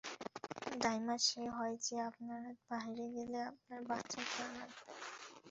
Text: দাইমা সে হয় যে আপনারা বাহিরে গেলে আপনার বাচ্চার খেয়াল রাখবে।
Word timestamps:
দাইমা 0.75 1.15
সে 1.27 1.43
হয় 1.55 1.75
যে 1.85 1.95
আপনারা 2.09 2.49
বাহিরে 2.69 3.07
গেলে 3.15 3.39
আপনার 3.51 3.79
বাচ্চার 3.89 4.23
খেয়াল 4.31 4.53
রাখবে। 4.59 4.91